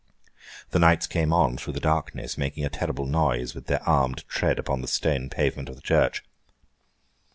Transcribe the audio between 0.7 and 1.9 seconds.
The knights came on, through the